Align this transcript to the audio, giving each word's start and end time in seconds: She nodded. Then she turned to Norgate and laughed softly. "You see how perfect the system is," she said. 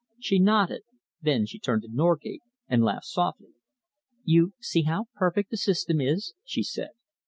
She 0.19 0.39
nodded. 0.39 0.81
Then 1.21 1.45
she 1.45 1.59
turned 1.59 1.83
to 1.83 1.87
Norgate 1.87 2.41
and 2.67 2.83
laughed 2.83 3.05
softly. 3.05 3.53
"You 4.23 4.53
see 4.59 4.81
how 4.81 5.05
perfect 5.13 5.51
the 5.51 5.57
system 5.57 6.01
is," 6.01 6.33
she 6.43 6.63
said. 6.63 6.93